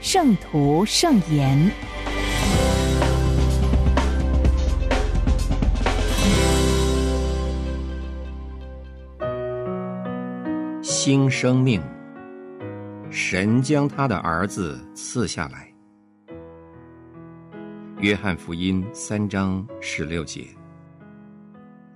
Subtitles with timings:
[0.00, 1.58] 圣徒圣言》。
[10.82, 11.82] 新生命，
[13.10, 15.68] 神将他的儿子赐下来。
[18.00, 20.46] 约翰福音三章十六节：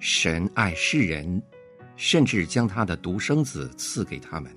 [0.01, 1.41] 神爱世人，
[1.95, 4.55] 甚至将他的独生子赐给他们。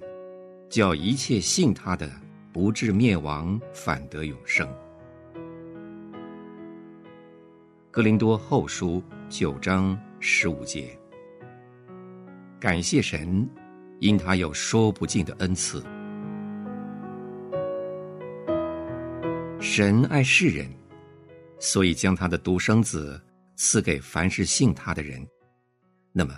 [0.67, 2.09] 叫一切信他的
[2.55, 4.65] 不至灭亡，反得永生。
[7.91, 10.97] 格林多后书九章十五节。
[12.57, 13.45] 感谢神，
[13.99, 15.83] 因他有说不尽的恩赐。
[19.59, 20.65] 神爱世人，
[21.59, 23.21] 所以将他的独生子
[23.57, 25.27] 赐给凡是信他的人。
[26.13, 26.33] 那么，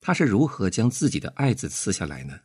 [0.00, 2.36] 他是如何将自己的爱子赐下来呢？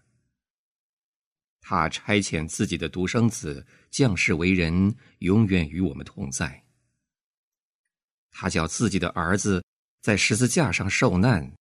[1.68, 6.64] 他差遣自己的独生子降世为人，永远与我们同在。
[8.30, 9.66] 他叫自己的儿子
[10.00, 11.52] 在十字架上受难，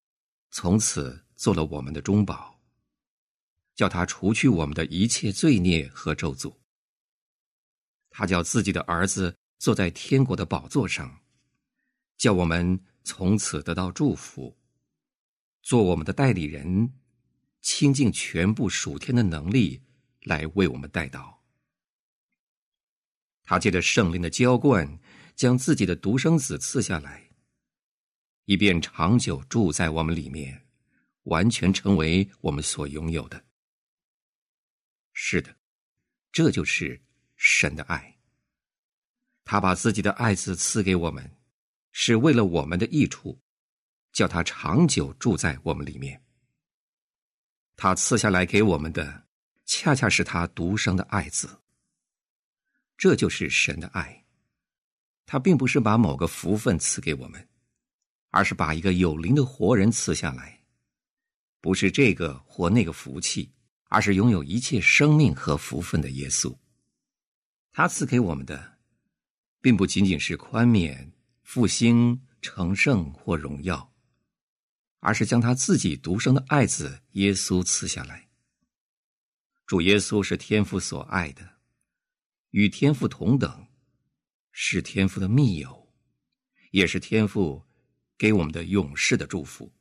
[0.51, 2.61] 从此做了我们的中保，
[3.75, 6.55] 叫他除去我们的一切罪孽和咒诅。
[8.11, 11.19] 他叫自己的儿子坐在天国的宝座上，
[12.19, 14.55] 叫我们从此得到祝福，
[15.63, 16.93] 做我们的代理人，
[17.63, 19.81] 倾尽全部属天的能力。
[20.25, 21.43] 来为我们带到。
[23.45, 24.99] 他借着圣灵的浇灌，
[25.37, 27.31] 将自己的独生子赐下来，
[28.47, 30.67] 以便长久住在我们里面，
[31.25, 33.45] 完全成为我们所拥有的。
[35.13, 35.55] 是的，
[36.33, 37.01] 这就是
[37.37, 38.19] 神的爱。
[39.45, 41.37] 他把自己的爱子赐给我们，
[41.93, 43.39] 是为了我们的益处，
[44.13, 46.25] 叫他长久住在我们里面。
[47.77, 49.24] 他赐下来给我们的。
[49.67, 51.61] 恰恰是他独生的爱子，
[52.97, 54.25] 这就是神的爱。
[55.27, 57.49] 他并不是把某个福分赐给我们，
[58.31, 60.61] 而是把一个有灵的活人赐下来，
[61.61, 63.53] 不是这个或那个福气，
[63.85, 66.55] 而是拥有一切生命和福分的耶稣。
[67.73, 68.79] 他赐给我们的，
[69.61, 71.11] 并不仅仅是宽免、
[71.43, 73.93] 复兴、成圣或荣耀，
[75.01, 78.24] 而是将他自己独生的爱子耶稣赐下来。
[79.67, 81.59] 主耶稣是天父所爱的，
[82.51, 83.67] 与天父同等，
[84.53, 85.91] 是天父的密友，
[86.71, 87.65] 也是天父
[88.19, 89.73] 给我们的永世的祝福。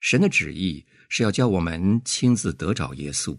[0.00, 3.38] 神的旨意是要叫我们亲自得着耶稣，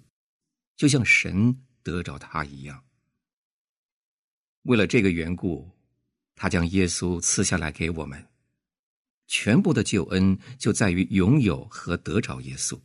[0.77, 2.85] 就像神得着他一样。
[4.63, 5.69] 为了这个缘故，
[6.33, 8.27] 他将耶稣赐下来给我们。
[9.27, 12.79] 全部的救恩就在于拥有和得着耶稣。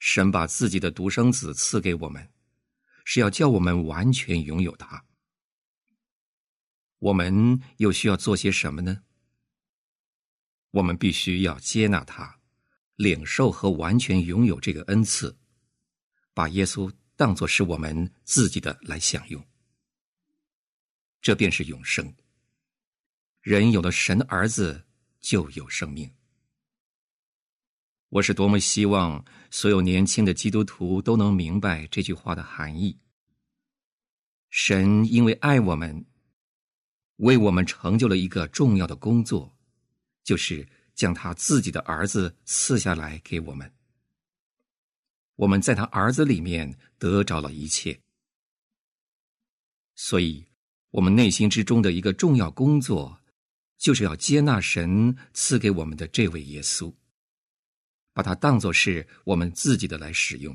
[0.00, 2.32] 神把自己的独生子赐给我们，
[3.04, 5.04] 是要叫我们完全拥有他。
[6.98, 9.02] 我们又需要做些什么呢？
[10.70, 12.40] 我们必须要接纳他，
[12.96, 15.38] 领受和完全拥有这个恩赐，
[16.32, 19.46] 把耶稣当作是我们自己的来享用。
[21.20, 22.14] 这便是永生。
[23.42, 24.86] 人有了神的儿子，
[25.20, 26.10] 就有生命。
[28.10, 32.98] 我是多么希望所有年轻的基督徒都能明白这句话的含义。
[34.48, 36.04] 神因为爱我们，
[37.18, 39.56] 为我们成就了一个重要的工作，
[40.24, 43.72] 就是将他自己的儿子赐下来给我们。
[45.36, 48.00] 我们在他儿子里面得着了一切，
[49.94, 50.44] 所以，
[50.90, 53.20] 我们内心之中的一个重要工作，
[53.78, 56.92] 就是要接纳神赐给我们的这位耶稣。
[58.20, 60.54] 把它当作是我们自己的来使用。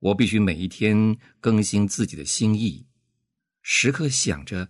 [0.00, 2.88] 我必须每一天更新自己的心意，
[3.62, 4.68] 时刻想着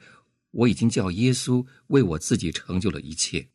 [0.50, 3.48] 我已经叫耶稣为我自己成就了一切。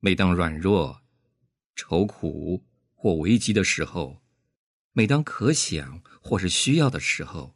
[0.00, 1.00] 每当软弱、
[1.76, 4.20] 愁苦或危机的时候，
[4.92, 7.54] 每当可想或是需要的时候，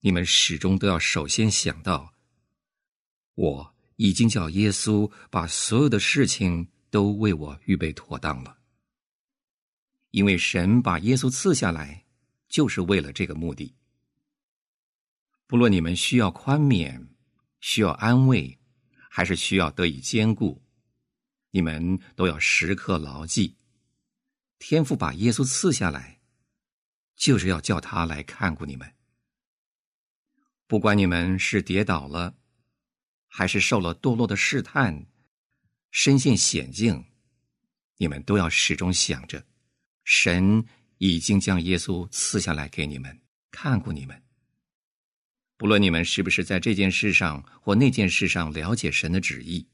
[0.00, 2.12] 你们始终都要首先想到
[3.34, 3.72] 我。
[3.96, 8.58] 已经叫耶稣把所有的事情都为我预备妥当了。
[10.10, 12.04] 因为神把耶稣赐下来，
[12.50, 13.74] 就是为了这个目的。
[15.46, 17.08] 不论你们需要宽免、
[17.60, 18.58] 需要安慰，
[19.08, 20.62] 还是需要得以兼顾，
[21.50, 23.56] 你们都要时刻牢记：
[24.58, 26.20] 天父把耶稣赐下来，
[27.16, 28.94] 就是要叫他来看顾你们。
[30.66, 32.36] 不管你们是跌倒了，
[33.28, 35.06] 还是受了堕落的试探，
[35.92, 37.04] 身陷险境，
[37.98, 39.44] 你们都要始终想着。
[40.04, 40.64] 神
[40.98, 44.20] 已经将耶稣赐下来给你们，看顾你们。
[45.58, 49.68] 不论你们是不是在这件事上或那件事上了解神的旨意，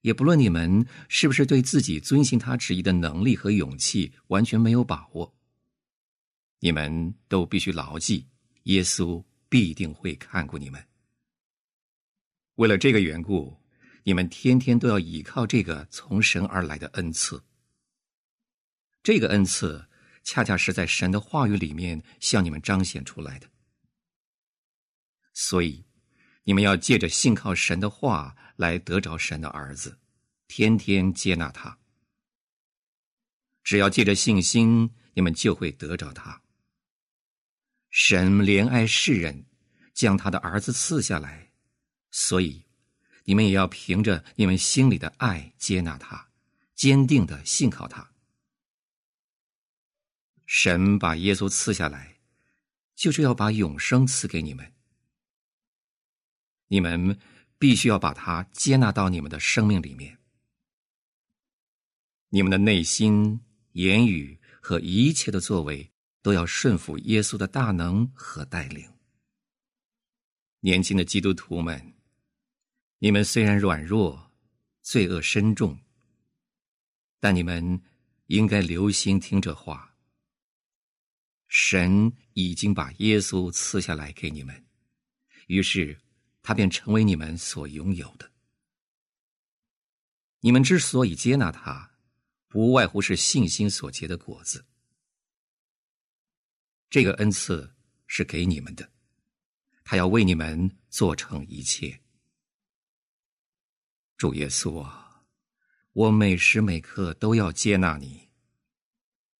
[0.00, 5.36] 也不论你们是不是对自己遵行他旨意的能力和勇气完全没有把握，
[6.60, 8.26] 你们都必须牢记，
[8.64, 10.84] 耶稣必定会看顾你们。
[12.56, 13.56] 为了这个缘故，
[14.04, 17.42] 你们天天都要依靠这个从神而来的恩赐。
[19.02, 19.86] 这个恩赐，
[20.22, 23.50] 恰恰是在神的话语里面向你们彰显出来的。
[25.32, 25.84] 所以，
[26.44, 29.98] 你们要借着信靠神的话来得着神的儿子，
[30.46, 31.78] 天天接纳他。
[33.62, 36.42] 只要借着信心，你们就会得着他。
[37.90, 39.46] 神怜爱世人，
[39.94, 41.52] 将他的儿子赐下来，
[42.10, 42.63] 所以，
[43.24, 46.28] 你们也要凭着你们心里的爱接纳他，
[46.74, 48.12] 坚定的信靠他。
[50.46, 52.18] 神把耶稣赐下来，
[52.94, 54.72] 就是要把永生赐给你们。
[56.68, 57.18] 你们
[57.58, 60.18] 必须要把它接纳到你们的生命里面。
[62.28, 63.40] 你们的内心、
[63.72, 68.92] 言语和一切的作为，都要顺服耶稣的大能和带领。
[70.60, 71.93] 年轻的基督徒们，
[73.04, 74.32] 你们虽然软弱、
[74.80, 75.78] 罪恶深重，
[77.20, 77.82] 但你们
[78.28, 79.94] 应该留心听这话。
[81.46, 84.64] 神已经把耶稣赐下来给你们，
[85.48, 86.00] 于是
[86.40, 88.32] 他便成为你们所拥有的。
[90.40, 91.98] 你们之所以接纳他，
[92.48, 94.64] 不外乎是信心所结的果子。
[96.88, 97.74] 这个恩赐
[98.06, 98.90] 是给你们的，
[99.84, 102.00] 他要为你们做成一切。
[104.16, 105.24] 主耶稣啊，
[105.92, 108.28] 我每时每刻都要接纳你，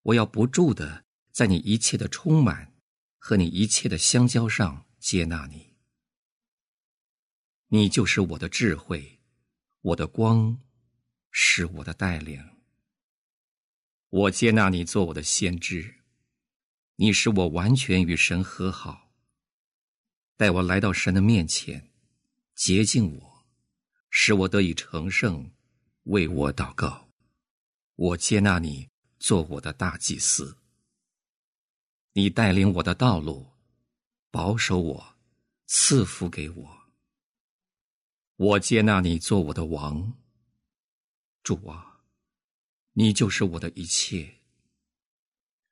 [0.03, 1.05] 我要不住的。
[1.33, 2.73] 在你一切的充满
[3.19, 5.75] 和你一切的相交上接纳你，
[7.67, 9.21] 你就是我的智慧，
[9.81, 10.61] 我的光，
[11.33, 12.41] 是我的带领。
[14.11, 16.03] 我接纳你做我的先知，
[16.95, 19.13] 你使我完全与神和好，
[20.37, 21.91] 带我来到神的面前，
[22.55, 23.34] 洁净我，
[24.17, 25.51] 使我得以成圣，
[26.05, 27.11] 为我祷告。
[27.97, 28.89] 我接纳你
[29.19, 30.57] 做我的大祭司。
[32.13, 33.51] 你带领我的道路，
[34.31, 35.17] 保守我，
[35.67, 36.93] 赐福给我。
[38.37, 40.17] 我接纳你做我的王，
[41.43, 42.05] 主啊，
[42.93, 44.43] 你就是我的一切，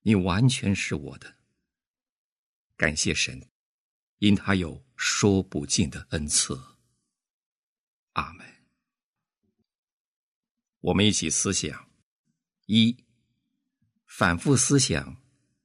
[0.00, 1.37] 你完全是我的。
[2.77, 3.49] 感谢神，
[4.19, 6.71] 因他有说不尽的恩赐。
[8.12, 8.46] 阿门。
[10.81, 11.89] 我们一起思想：
[12.67, 13.05] 一，
[14.06, 15.20] 反复思想。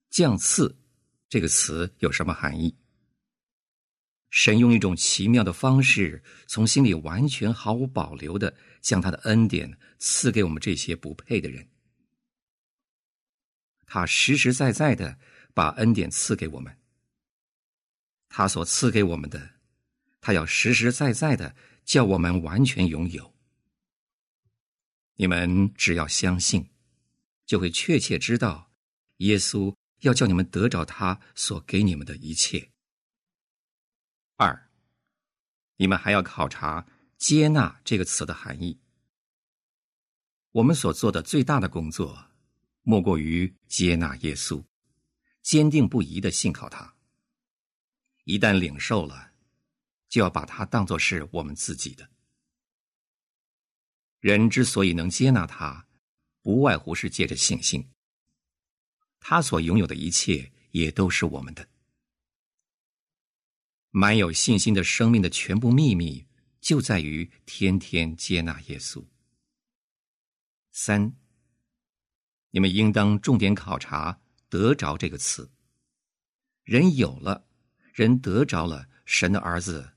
[0.09, 0.75] 降赐
[1.29, 2.75] 这个词有什么含义？
[4.29, 11.69] 神用一种奇妙的方式，从心里完全毫无保留的将他的恩典赐给我们这些不配的人。
[13.85, 15.19] 他实实在在的
[15.53, 16.75] 把恩典赐给我们。
[18.27, 19.55] 他所赐给我们的，
[20.19, 21.55] 他要实实在在的
[21.87, 23.33] 叫我们完全拥有。
[25.15, 26.69] 你们只要相信，
[27.47, 28.71] 就会确切知道
[29.17, 29.75] 耶稣。
[30.01, 32.69] 要叫你们得着他所给你们的一切。
[34.35, 34.69] 二，
[35.77, 36.85] 你们还要考察
[37.17, 38.79] “接纳”这个词的含义。
[40.51, 42.29] 我们所做的最大的工作，
[42.83, 44.63] 莫过于接纳耶稣，
[45.41, 46.93] 坚定不移的信靠他。
[48.25, 49.26] 一旦领受了，
[50.09, 52.09] 就要把它当作是我们自己的。
[54.19, 55.87] 人之所以能接纳他，
[56.41, 57.89] 不外乎是借着信心。
[59.19, 61.67] 他所拥有的一切也都是我们的。
[63.91, 66.27] 满有信心的生命的全部秘密，
[66.61, 69.05] 就在于天天接纳耶稣。
[70.71, 71.15] 三，
[72.51, 75.51] 你们应当重点考察“得着”这个词。
[76.63, 77.47] 人有了，
[77.93, 79.93] 人得着了神的儿子，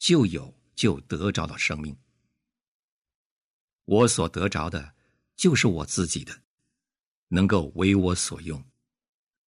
[0.00, 1.96] 就有就得着的生命。
[3.84, 4.96] 我所得着的，
[5.36, 6.42] 就是我自己的。
[7.28, 8.64] 能够为我所用，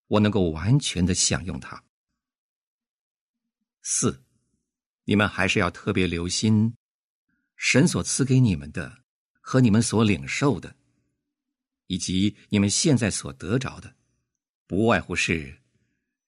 [0.07, 1.83] 我能够完全的享用它。
[3.81, 4.23] 四，
[5.03, 6.77] 你们还是要特别留心，
[7.57, 9.03] 神所赐给你们的
[9.41, 10.73] 和你们所领受的，
[11.87, 13.93] 以及你们现在所得着的，
[14.65, 15.61] 不外乎是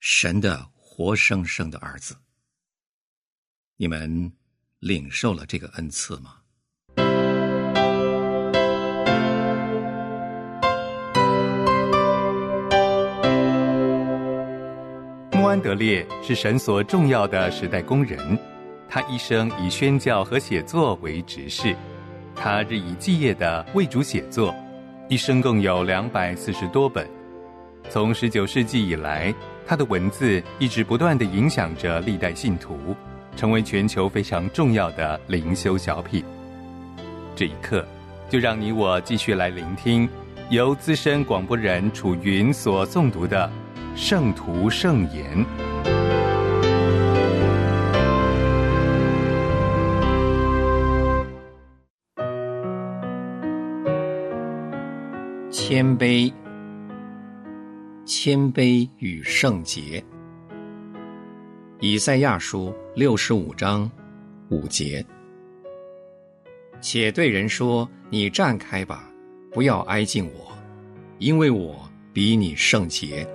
[0.02, 2.18] 神的活生生的儿子。
[3.78, 4.32] 你们
[4.80, 6.36] 领受了这个恩赐吗？
[15.34, 18.40] 穆安德烈是神所重要的时代工人，
[18.88, 21.76] 他一生以宣教和写作为职事，
[22.34, 24.56] 他日以继夜的为主写作，
[25.10, 27.06] 一生共有两百四十多本。
[27.90, 29.36] 从十九世纪以来，
[29.68, 32.96] 他的文字一直不断的影响着历代信徒。
[33.36, 36.24] 成为全球非常重要的灵修小品。
[37.36, 37.86] 这一刻，
[38.30, 40.08] 就让你我继续来聆听
[40.50, 43.52] 由资深广播人楚云所诵读的
[44.00, 45.46] 《圣徒圣言》。
[55.52, 56.32] 谦卑，
[58.06, 60.04] 谦卑与圣洁。
[61.82, 63.92] 以赛亚书六十五章
[64.50, 65.06] 五节，
[66.80, 69.12] 且对人说：“你站开吧，
[69.52, 70.58] 不要挨近我，
[71.20, 71.78] 因为我
[72.14, 73.28] 比你圣洁。”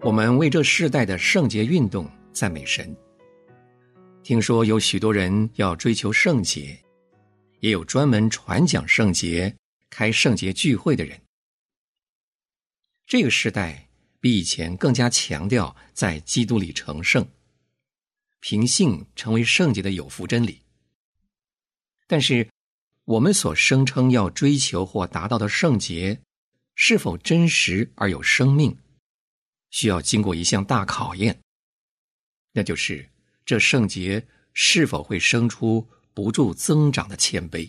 [0.00, 2.96] 我们为这世代的圣洁运动赞美神。
[4.22, 6.74] 听说有许多人要追求圣洁，
[7.60, 9.54] 也有专门传讲圣洁、
[9.90, 11.20] 开圣洁聚会的人。
[13.06, 13.86] 这个时代。
[14.22, 17.28] 比以前更加强调在基督里成圣，
[18.38, 20.62] 凭信成为圣洁的有福真理。
[22.06, 22.48] 但是，
[23.04, 26.20] 我们所声称要追求或达到的圣洁，
[26.76, 28.78] 是否真实而有生命，
[29.70, 31.40] 需要经过一项大考验，
[32.52, 33.10] 那就是
[33.44, 37.68] 这圣洁是否会生出不住增长的谦卑。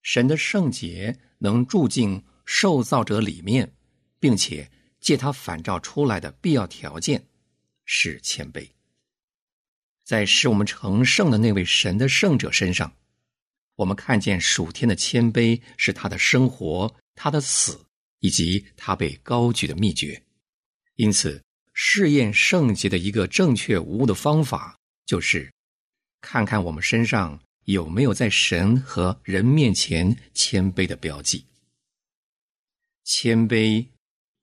[0.00, 3.70] 神的圣洁能住进受造者里面，
[4.18, 4.70] 并且。
[5.06, 7.24] 借他反照出来的必要条件
[7.84, 8.68] 是谦卑，
[10.02, 12.92] 在使我们成圣的那位神的圣者身上，
[13.76, 17.86] 我们看见属天的谦卑是他的生活、他的死
[18.18, 20.20] 以及他被高举的秘诀。
[20.96, 21.40] 因此，
[21.72, 25.48] 试验圣洁的一个正确无误的方法，就是
[26.20, 31.46] 看看我们身上有没有在神和人面前谦卑的标记。
[33.04, 33.86] 谦卑。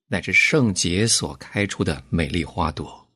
[0.08, 3.08] 乃至圣洁所开出的美丽花朵。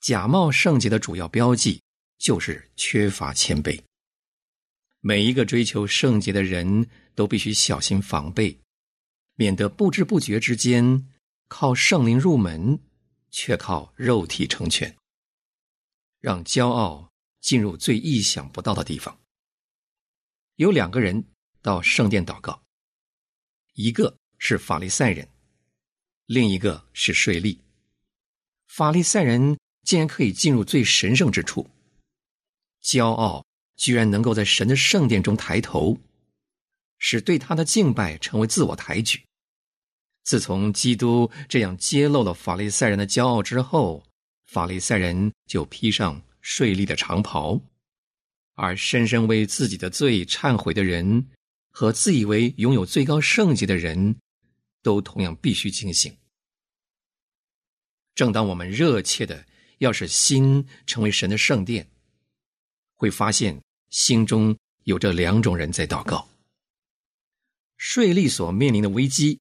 [0.00, 1.82] 假冒圣洁的主要标记
[2.18, 3.80] 就是缺乏谦卑。
[5.00, 8.58] 每一个追求圣洁的人都必须小心防备，
[9.34, 11.10] 免得不知不觉之间
[11.48, 12.78] 靠圣灵入门，
[13.30, 14.96] 却靠肉体成全，
[16.20, 17.10] 让骄傲
[17.40, 19.18] 进入最意想不到的地方。
[20.56, 21.22] 有两个人
[21.60, 22.62] 到圣殿祷告，
[23.74, 25.28] 一个是法利赛人。
[26.26, 27.58] 另一个是税吏，
[28.66, 31.68] 法利赛人竟然可以进入最神圣之处，
[32.82, 33.44] 骄傲
[33.76, 35.98] 居然能够在神的圣殿中抬头，
[36.96, 39.22] 使对他的敬拜成为自我抬举。
[40.22, 44.02] 自从基督这样揭露了法利赛人的骄傲之后，
[44.46, 47.60] 法利赛人就披上税吏的长袍，
[48.54, 51.28] 而深深为自己的罪忏悔的人
[51.70, 54.16] 和自以为拥有最高圣洁的人。
[54.84, 56.14] 都同样必须警醒。
[58.14, 59.44] 正当我们热切的
[59.78, 61.90] 要使心成为神的圣殿，
[62.94, 66.28] 会发现心中有着两种人在祷告。
[67.78, 69.40] 税吏所面临的危机，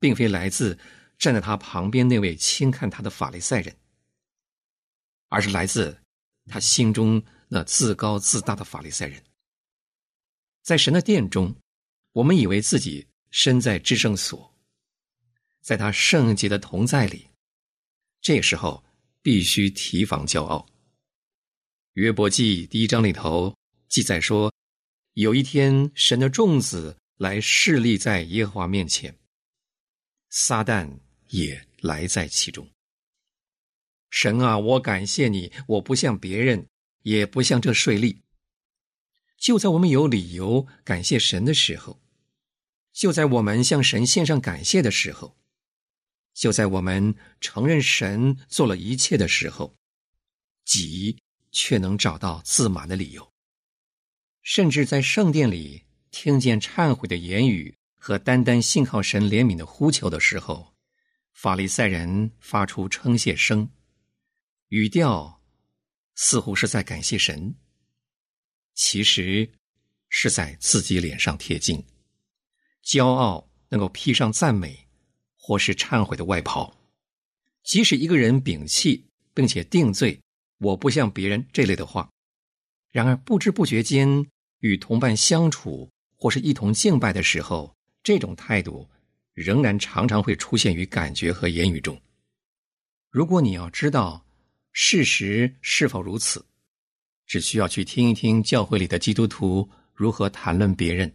[0.00, 0.76] 并非来自
[1.18, 3.76] 站在他旁边那位轻看他的法利赛人，
[5.28, 6.02] 而是来自
[6.46, 9.22] 他心中那自高自大的法利赛人。
[10.62, 11.54] 在神的殿中，
[12.12, 13.06] 我们以为自己。
[13.30, 14.54] 身在至圣所，
[15.60, 17.28] 在他圣洁的同在里，
[18.20, 18.82] 这时候
[19.22, 20.66] 必须提防骄傲。
[21.94, 23.54] 约伯记第一章里头
[23.88, 24.52] 记载说，
[25.14, 29.14] 有一天神的众子来侍立在耶和华面前，
[30.30, 30.88] 撒旦
[31.28, 32.68] 也来在其中。
[34.10, 36.66] 神啊，我感谢你，我不像别人，
[37.02, 38.16] 也不像这税吏。
[39.36, 42.00] 就在我们有理由感谢神的时候。
[42.98, 45.38] 就在我们向神献上感谢的时候，
[46.34, 49.72] 就在我们承认神做了一切的时候，
[50.64, 51.16] 己
[51.52, 53.32] 却能找到自满的理由。
[54.42, 60.74] 甚至在圣殿里听见忏悔的言语和单单信靠神怜悯的呼求的时候，
[61.34, 63.70] 法利赛人发出称谢声，
[64.70, 65.40] 语调
[66.16, 67.54] 似乎是在感谢神，
[68.74, 69.48] 其实
[70.08, 71.80] 是在自己脸上贴金，
[72.88, 74.88] 骄傲能够披上赞美
[75.36, 76.74] 或是忏悔的外袍。
[77.62, 79.04] 即使一个人摒弃
[79.34, 80.18] 并且定罪
[80.58, 82.08] “我不像别人”这类的话，
[82.90, 84.26] 然而不知不觉间
[84.60, 88.88] 与同伴相处或是一同敬拜的时候，这种态度。
[89.34, 91.96] 仍然常常会出现于感觉和言语中。
[93.08, 94.26] 如果你要知道
[94.72, 96.44] 事实是否如此，
[97.24, 101.14] 只需要去听一听教会里的基督徒如何谈论别人，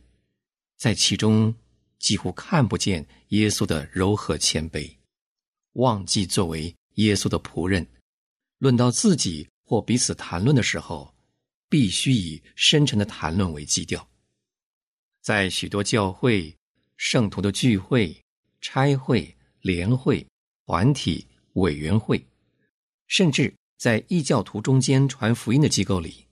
[0.77, 1.53] 在其中
[2.04, 4.94] 几乎看不见耶稣的柔和谦卑，
[5.76, 7.88] 忘记作为耶稣的仆人，
[8.58, 11.16] 论到自己或彼此谈论的时候，
[11.70, 14.06] 必须以深沉的谈论为基调。
[15.22, 16.54] 在许多教会。
[16.96, 18.16] 圣徒的聚会、
[18.62, 20.26] 差会、联会、
[20.66, 22.24] 团体、委员会，
[23.08, 26.26] 甚至在异教徒中间传福音的机构里，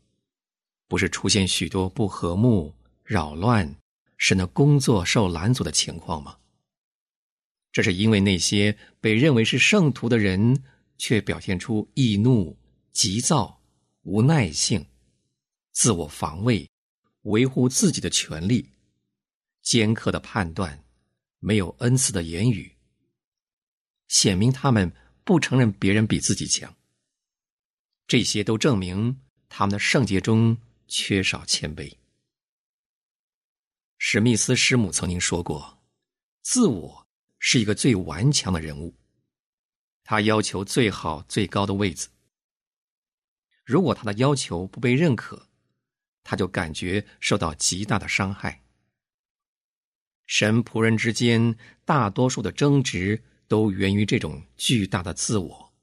[0.87, 2.73] 不是出现许多不和睦、
[3.03, 3.75] 扰乱，
[4.23, 6.37] 使那工作受拦阻的情况吗？
[7.71, 10.63] 这是因为那些被认为是圣徒的人，
[10.99, 12.55] 却表现出易怒、
[12.91, 13.59] 急躁、
[14.03, 14.85] 无耐性、
[15.71, 16.69] 自我防卫、
[17.23, 18.69] 维护自己的权利。
[19.63, 20.83] 尖刻的判断，
[21.39, 22.75] 没有恩赐的言语，
[24.07, 26.71] 显明他们不承认别人比自己强。
[28.05, 30.55] 这些都证明他们的圣洁中
[30.87, 31.91] 缺少谦卑。
[34.03, 35.79] 史密斯师母曾经说过
[36.41, 38.95] ：“自我是一个最顽强的人物，
[40.03, 42.09] 他要求最好最高的位子。
[43.63, 45.47] 如果他的要求不被认可，
[46.23, 48.63] 他就感觉受到极大的伤害。”
[50.25, 55.73] 神仆人之间大多数的争执都源于这种巨大的自我，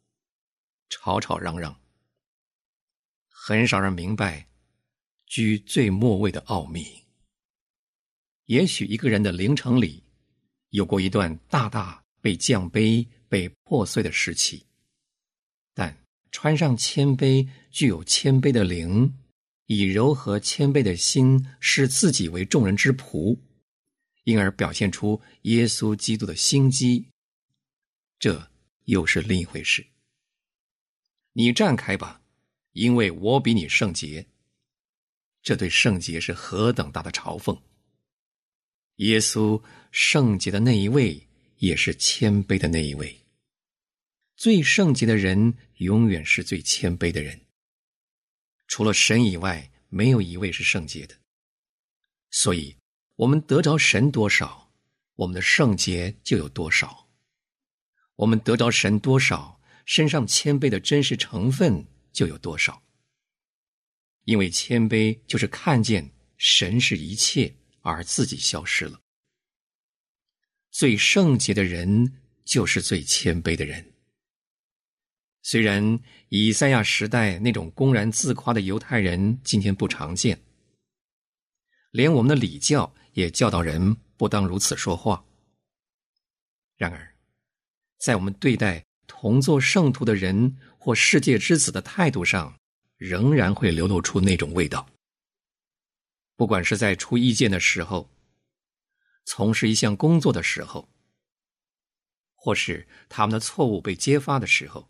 [0.88, 1.80] 吵吵嚷嚷。
[3.28, 4.48] 很少人明白
[5.24, 7.04] 居最末位的奥秘。
[8.48, 10.02] 也许一个人的灵城里
[10.70, 14.64] 有过一段大大被降卑、被破碎的时期，
[15.74, 15.94] 但
[16.30, 19.14] 穿上谦卑、具有谦卑的灵，
[19.66, 23.38] 以柔和谦卑的心，视自己为众人之仆。
[24.24, 27.06] 因而表现出耶稣基督的心机，
[28.18, 28.50] 这
[28.84, 29.86] 又是另一回事。
[31.34, 32.22] 你站开吧，
[32.72, 34.26] 因为我比你圣洁。
[35.42, 37.58] 这对圣洁是何等大的嘲讽！
[38.98, 43.18] 耶稣圣洁的那一位，也是谦卑的那一位。
[44.36, 47.40] 最圣洁的人，永远是最谦卑的人。
[48.68, 51.16] 除了神以外，没有一位是圣洁的。
[52.30, 52.76] 所以。
[53.18, 54.72] 我们得着神多少，
[55.16, 57.08] 我们的圣洁就有多少；
[58.14, 62.80] 我们得着神多少，身上谦卑的真实成分就有多少。
[64.22, 67.52] 因为谦卑就是看见神是一切，
[67.90, 69.00] 而自己消失了。
[70.70, 73.92] 最圣洁的人就是最谦卑的人。
[75.42, 75.98] 虽然
[76.28, 80.40] 以赛亚时代那种公然自夸的犹太人今天不常见，
[81.90, 82.94] 连我们的礼教。
[83.14, 85.24] 也教导人不当如此说话。
[86.76, 87.12] 然而，
[87.98, 92.56] 在我们对待同做圣徒的人或世界之子的态度上，
[92.96, 94.88] 仍然会流露出那种味道。
[96.38, 98.08] 不管是在出意见的时候，
[99.24, 100.88] 从事一项工作的时候，
[102.36, 104.88] 或是他们的错误被揭发的时候，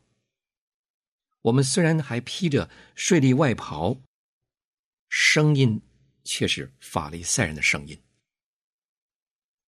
[1.41, 3.99] 我们虽然还披着税吏外袍，
[5.09, 5.81] 声音
[6.23, 7.99] 却是法利赛人的声音。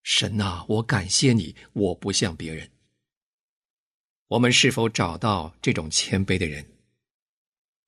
[0.03, 2.71] 神呐，我感谢你，我不像别人。
[4.27, 6.77] 我们是否找到这种谦卑的人，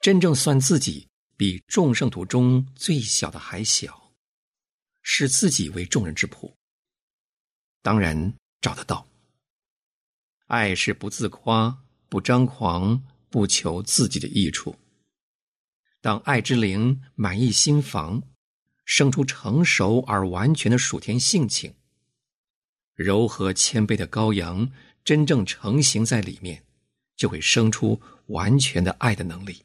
[0.00, 1.06] 真正算自己
[1.42, 4.12] 比众圣徒中最小的还小，
[5.02, 6.54] 视自己为众人之仆？
[7.82, 9.08] 当然找得到。
[10.46, 14.76] 爱是不自夸、不张狂、不求自己的益处。
[16.00, 18.22] 当爱之灵满意心房，
[18.84, 21.74] 生出成熟而完全的属天性情。
[22.94, 24.70] 柔和谦卑的羔羊
[25.02, 26.64] 真正成型在里面，
[27.16, 29.64] 就会生出完全的爱的能力。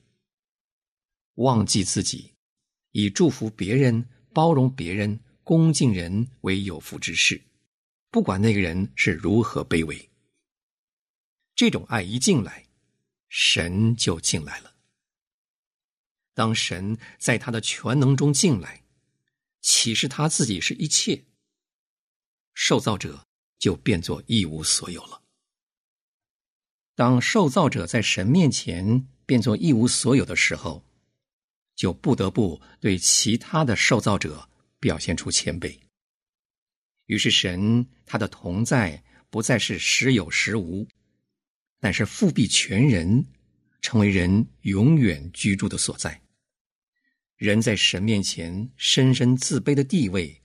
[1.38, 2.34] 忘记自己，
[2.92, 7.42] 以祝福别人、包容别人、恭敬人为有福之事，
[8.10, 10.10] 不管那个人是如何卑微。
[11.56, 12.68] 这种爱一进来，
[13.30, 14.76] 神就进来了。
[16.34, 18.84] 当神在他的全能中进来，
[19.62, 21.26] 启示他自己是一切，
[22.54, 23.28] 受造者
[23.60, 25.22] 就变作一无所有了。
[26.96, 30.84] 当受造者在神面前变作一无所有的时候，
[31.78, 34.50] 就不得不对其他的受造者
[34.82, 35.80] 表现出谦卑。
[37.06, 40.86] 于是，神他的同在不再是时有时无，
[41.80, 43.26] 但是复辟全人，
[43.80, 46.22] 成为人永远居住的所在。
[47.38, 50.42] 人在神面前深深自卑的地位，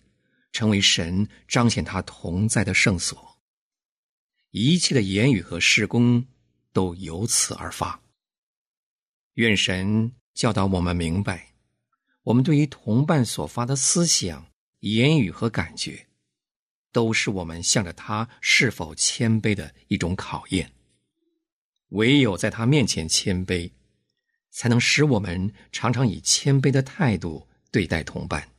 [0.53, 3.40] 成为神彰显他同在的圣所。
[4.51, 6.27] 一切的言语和事工
[6.75, 8.01] 都由此而发。
[9.35, 11.55] 愿神教导我们明白，
[12.23, 14.47] 我们对于同伴所发的思想、
[14.81, 16.07] 言语和感觉，
[16.90, 20.73] 都是我们向着他是否谦卑的一种考验。
[21.88, 23.71] 唯有在他面前谦卑。
[24.55, 28.51] 才能使我们常常以谦卑的态度对待同伴。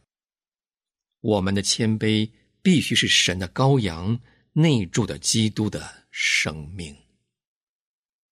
[1.22, 2.32] 我们的谦卑
[2.64, 4.20] 必须是神的羔羊
[4.54, 6.98] 内住的基督的生命。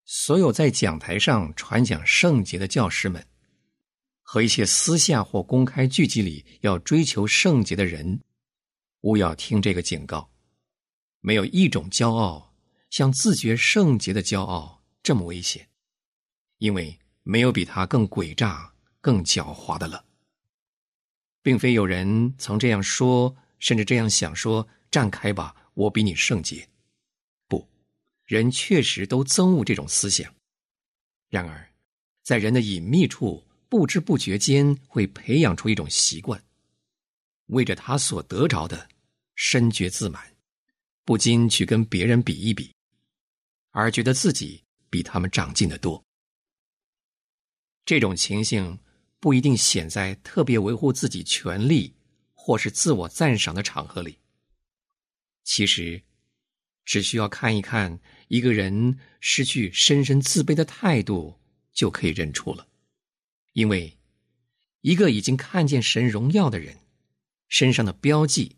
[0.05, 3.23] 所有在讲台上传讲圣洁的教师们，
[4.31, 8.17] 和一些私下或公开聚集里要追求圣洁的人，
[9.01, 10.31] 勿要听这个警告。
[11.19, 12.55] 没有一种骄傲
[12.89, 15.67] 像自觉圣洁的骄傲这么危险，
[16.59, 16.97] 因为。
[17.23, 20.03] 没有比他更诡诈、更狡猾的了。
[21.43, 26.67] 并非有人曾这样说，甚至这样想说：“站开吧，我比你圣洁。”
[27.47, 27.69] 不，
[28.25, 30.33] 人确实都憎恶这种思想。
[31.29, 31.71] 然而，
[32.23, 36.43] 在人的隐秘处，不知不觉间会培养出一种习惯，
[37.45, 38.89] 为着他所得着的，
[39.35, 40.35] 深觉自满，
[41.05, 42.75] 不禁去跟别人比一比，
[43.69, 46.03] 而觉得自己比他们长进的多。
[47.85, 48.77] 这种情形
[49.21, 51.95] 不一定显在特别维护自己权利
[52.33, 54.19] 或是自我赞赏的场合里。
[55.45, 56.03] 其实，
[56.83, 61.39] 只需要看一看一个人失去深深自卑的态度，
[61.71, 62.67] 就可以认出了。
[63.53, 63.97] 因为，
[64.81, 66.77] 一个已经看见神荣耀的人，
[67.47, 68.57] 身上的标记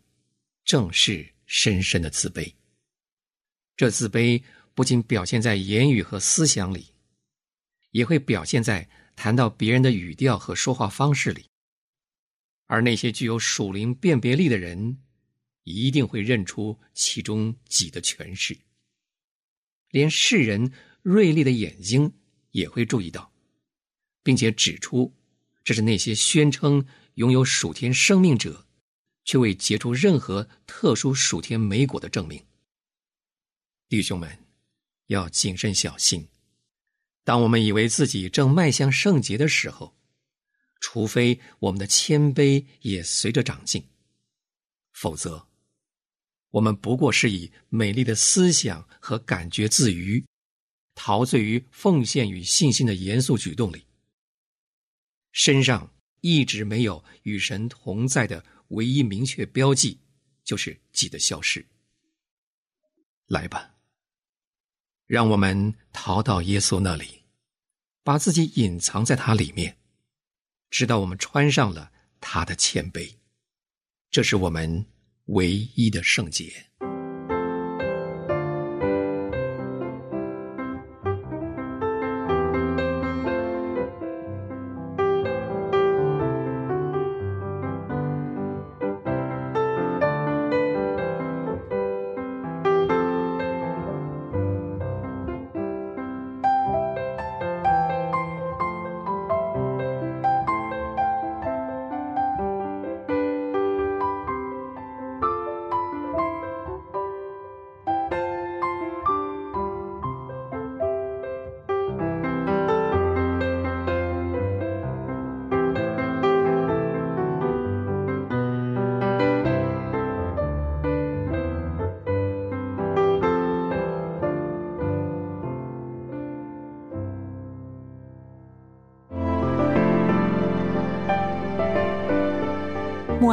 [0.64, 2.52] 正是深深的自卑。
[3.76, 4.42] 这自卑
[4.74, 6.92] 不仅表现在言语和思想里，
[7.90, 8.88] 也会表现在。
[9.16, 11.48] 谈到别人的语调和说话方式里，
[12.66, 14.98] 而那些具有属灵辨别力的人，
[15.62, 18.58] 一定会认出其中几的诠释。
[19.90, 22.12] 连世人锐利的眼睛
[22.50, 23.32] 也会注意到，
[24.24, 25.14] 并且指出，
[25.62, 26.84] 这是那些宣称
[27.14, 28.66] 拥有属天生命者，
[29.24, 32.44] 却未结出任何特殊属天美果的证明。
[33.88, 34.36] 弟兄们，
[35.06, 36.26] 要谨慎小心。
[37.22, 39.94] 当我们以为自己正迈向圣洁的时候，
[40.80, 43.86] 除非我们的谦卑也随着长进，
[44.92, 45.46] 否则，
[46.50, 50.24] 我们不过是以美丽的思想和感觉自娱，
[50.94, 53.83] 陶醉于奉献与信心的严肃举动里，
[55.34, 59.98] 身上一直没有与神同在的唯一明确标记，
[60.44, 61.66] 就是己的消失。
[63.26, 63.74] 来吧。
[65.06, 67.24] 让我们逃到耶稣那里，
[68.04, 69.76] 把自己隐藏在他里面，
[70.70, 73.16] 直到我们穿上了他的谦卑。
[74.10, 74.86] 这是我们
[75.26, 76.70] 唯一的圣洁。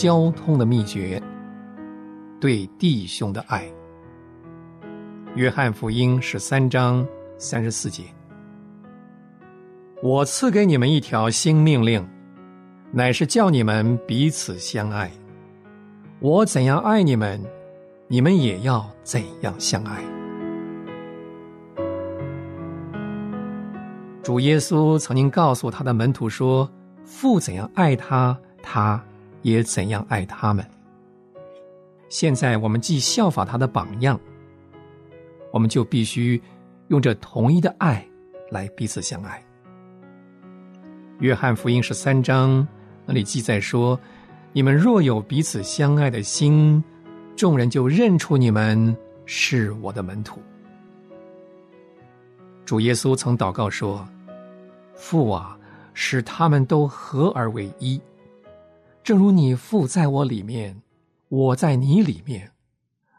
[0.00, 1.20] 交通的秘诀。
[2.40, 3.68] 对弟兄的爱。
[5.34, 7.04] 约翰福音十三章
[7.36, 8.04] 三十四节：
[10.00, 12.08] 我赐给你们一条新命令，
[12.92, 15.10] 乃是叫你们彼此相爱。
[16.20, 17.42] 我怎样爱你们，
[18.06, 20.00] 你们也要怎样相爱。
[24.22, 26.70] 主耶稣曾经告诉他的门徒说
[27.02, 29.02] ：“父怎样爱他，他
[29.42, 30.64] 也怎样爱他们。”
[32.08, 34.18] 现在我们既效法他的榜样，
[35.52, 36.40] 我们就必须
[36.88, 38.06] 用这同一的爱
[38.50, 39.42] 来彼此相爱。
[41.20, 42.66] 约翰福音十三章
[43.06, 43.98] 那里记载说。
[44.54, 46.82] 你们若有彼此相爱的心，
[47.36, 48.96] 众人就认出你们
[49.26, 50.40] 是我的门徒。
[52.64, 54.08] 主耶稣曾祷告说
[54.96, 55.56] ：“父啊，
[55.92, 58.00] 使他们都合而为一，
[59.08, 60.82] 正如你父在我里面，
[61.28, 62.52] 我在你里面，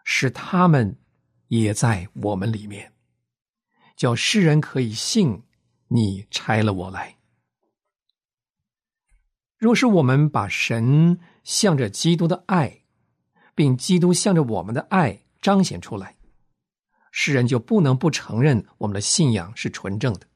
[0.04, 1.00] 使他们
[1.48, 2.94] 也在我们里面，
[3.96, 5.42] 叫世人可以信
[5.88, 7.18] 你拆了我来。”
[9.58, 12.84] 若是我们把神向着基督的爱，
[13.56, 16.16] 并基督向着我们的爱彰显出来，
[17.12, 20.28] 世人就不能不承认我们的信仰是纯正的，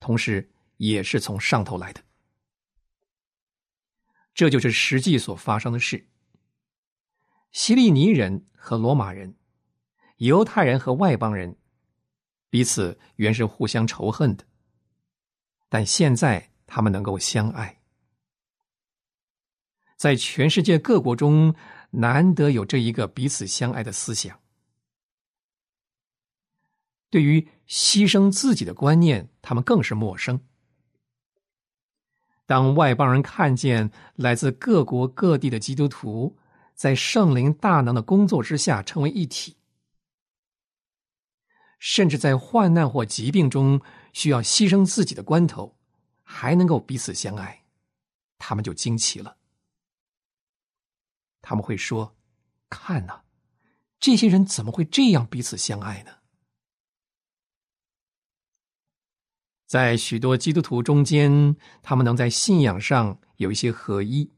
[0.00, 2.00] 同时也是从上头来的。
[4.34, 6.08] 这就是实际所发生的事。
[7.50, 9.34] 希利尼人和罗马人，
[10.16, 11.56] 犹太人和外邦人，
[12.50, 14.44] 彼此原是互相仇恨的，
[15.68, 16.50] 但现在。
[16.74, 17.82] 他们能够相爱，
[19.98, 21.54] 在全世界各国中，
[21.90, 24.40] 难得有这一个彼此相爱的思想。
[27.10, 30.40] 对于牺牲自己的观念，他们更是陌生。
[32.52, 36.36] 当外邦人看见来自各国各地的基督徒
[36.74, 39.56] 在圣灵大能的工作之下成为一体，
[41.78, 43.80] 甚至在患难或疾病中
[44.12, 45.78] 需要牺牲自己的关头。
[46.22, 47.64] 还能够彼此相爱，
[48.36, 49.38] 他们就惊奇了。
[51.40, 52.14] 他们会说
[52.68, 53.22] ：“看呐，
[53.98, 56.10] 这些人怎么会这样彼此相爱呢？”
[59.72, 64.30] 在许多基督徒中间，他们能在信仰上有一些合一，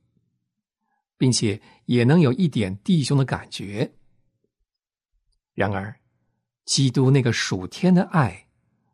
[1.17, 3.97] 并且也能有一点弟兄的感觉。
[5.55, 5.99] 然而，
[6.67, 8.47] 基督那个属天的爱，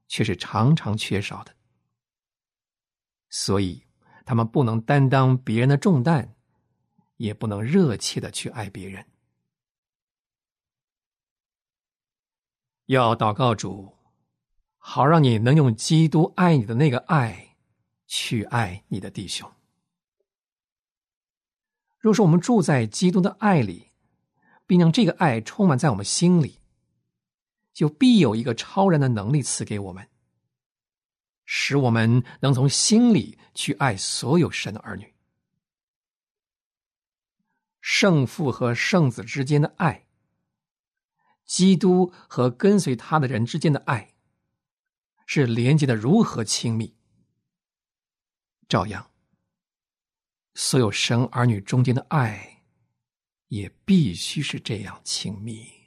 [0.08, 1.54] 却是常常缺少的。
[3.28, 3.84] 所以，
[4.24, 6.34] 他们不能担当别人的重担，
[7.18, 9.06] 也不能热切的去爱别人。
[12.86, 13.94] 要祷告主，
[14.82, 17.54] 好让你能用基督爱你的那个爱，
[18.06, 19.48] 去爱你的弟兄。
[21.98, 23.90] 若是我们住在基督的爱里，
[24.66, 26.58] 并让这个爱充满在我们心里，
[27.74, 30.08] 就必有一个超然的能力赐给我们。
[31.44, 35.14] 使我们能从心里去爱所有神的儿女。
[37.80, 40.06] 圣父和圣子之间的爱，
[41.44, 44.09] 基督和跟随他的人之间的爱，
[45.32, 46.96] 是连接的如何亲密？
[48.68, 49.12] 照样，
[50.54, 52.64] 所有神儿女中间的爱，
[53.46, 55.79] 也必须是这样亲密。